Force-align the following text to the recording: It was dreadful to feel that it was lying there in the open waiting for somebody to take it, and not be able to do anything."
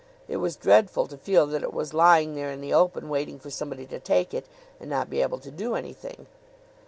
It 0.27 0.37
was 0.37 0.55
dreadful 0.55 1.05
to 1.05 1.15
feel 1.17 1.45
that 1.45 1.61
it 1.61 1.75
was 1.75 1.93
lying 1.93 2.33
there 2.33 2.49
in 2.51 2.59
the 2.59 2.73
open 2.73 3.07
waiting 3.07 3.37
for 3.37 3.51
somebody 3.51 3.85
to 3.85 3.99
take 3.99 4.33
it, 4.33 4.47
and 4.79 4.89
not 4.89 5.11
be 5.11 5.21
able 5.21 5.37
to 5.37 5.51
do 5.51 5.75
anything." 5.75 6.25